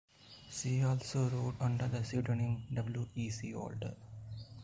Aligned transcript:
She 0.49 0.81
also 0.81 1.29
wrote 1.29 1.57
under 1.59 1.87
the 1.87 2.03
pseudonym 2.03 2.63
W. 2.73 3.07
E. 3.13 3.29
C. 3.29 3.53
Walter. 3.53 3.93